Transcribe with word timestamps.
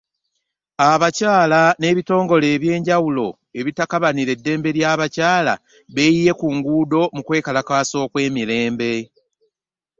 Abakyala 0.91 1.61
n’ebitongole 1.79 2.47
ebyenjawulo 2.55 3.27
ebitakabanira 3.59 4.31
eddembe 4.35 4.69
ly’abakyala 4.77 5.53
beeyiye 5.93 6.31
ku 6.39 6.47
nguudo 6.55 7.01
mu 7.15 7.21
kwekalakaasa 7.27 7.95
okw’emirembe. 8.05 8.93